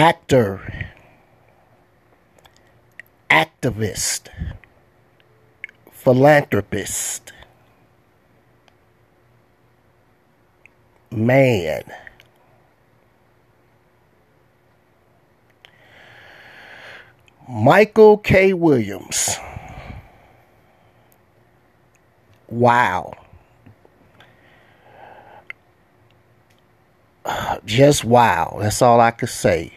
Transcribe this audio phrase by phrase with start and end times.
[0.00, 0.88] actor,
[3.28, 4.28] activist,
[5.92, 7.34] philanthropist,
[11.10, 11.82] man.
[17.46, 18.54] Michael K.
[18.54, 19.36] Williams.
[22.48, 23.12] Wow.
[27.66, 28.56] Just wow.
[28.62, 29.74] That's all I could say.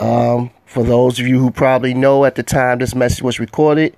[0.00, 3.94] Um, for those of you who probably know at the time this message was recorded,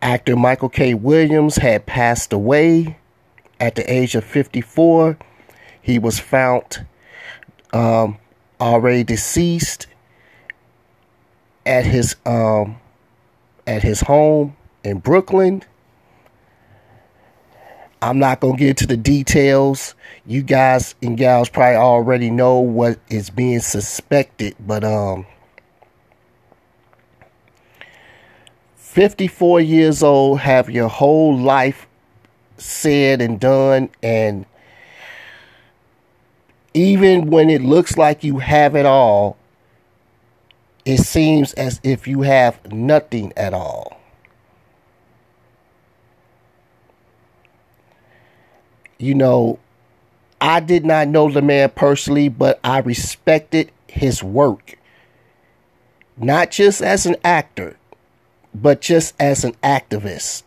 [0.00, 0.94] actor Michael K.
[0.94, 2.96] Williams had passed away
[3.60, 5.18] at the age of 54.
[5.82, 6.86] He was found
[7.74, 8.18] um,
[8.60, 9.86] already deceased
[11.66, 12.76] at his um,
[13.66, 15.62] at his home in Brooklyn.
[18.04, 19.94] I'm not gonna get into the details.
[20.26, 25.24] You guys and gals probably already know what is being suspected, but um
[28.76, 31.86] 54 years old, have your whole life
[32.58, 34.44] said and done, and
[36.74, 39.38] even when it looks like you have it all,
[40.84, 43.98] it seems as if you have nothing at all.
[49.04, 49.58] You know,
[50.40, 54.78] I did not know the man personally, but I respected his work.
[56.16, 57.76] Not just as an actor,
[58.54, 60.44] but just as an activist.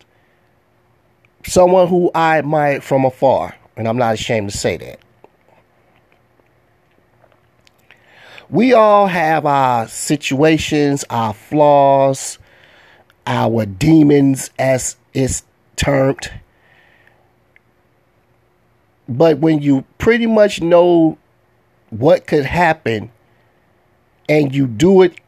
[1.46, 5.00] Someone who I admired from afar, and I'm not ashamed to say that.
[8.50, 12.40] we all have our situations, our flaws,
[13.26, 15.44] our demons, as it's
[15.76, 16.32] termed.
[19.10, 21.18] But when you pretty much know
[21.90, 23.12] what could happen
[24.28, 25.20] and you do it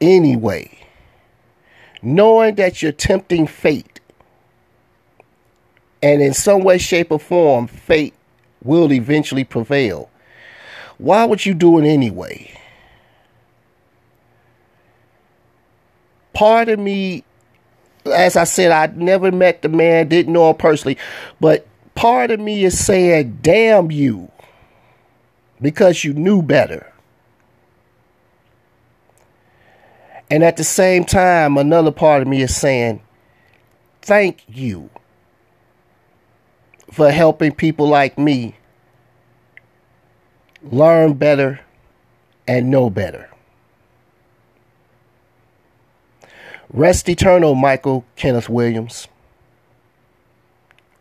[0.00, 0.78] anyway,
[2.02, 4.00] knowing that you're tempting fate,
[6.02, 8.12] and in some way, shape, or form, fate
[8.62, 10.10] will eventually prevail
[10.98, 12.50] why would you do it anyway?
[16.32, 17.24] Part of me,
[18.06, 20.98] as I said, I never met the man, didn't know him personally,
[21.40, 21.66] but
[22.04, 24.30] part of me is saying, damn you,
[25.58, 26.92] because you knew better.
[30.30, 33.00] And at the same time, another part of me is saying,
[34.02, 34.90] thank you
[36.92, 38.54] for helping people like me
[40.62, 41.60] learn better,
[42.46, 43.30] and know better.
[46.70, 49.08] Rest eternal, Michael Kenneth Williams.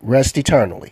[0.03, 0.91] Rest eternally.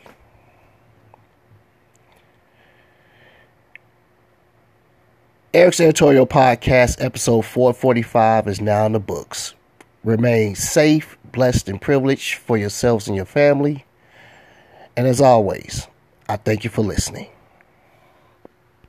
[5.54, 9.54] Eric's Editorial Podcast, episode 445, is now in the books.
[10.06, 13.84] Remain safe, blessed, and privileged for yourselves and your family.
[14.96, 15.88] And as always,
[16.30, 17.31] I thank you for listening.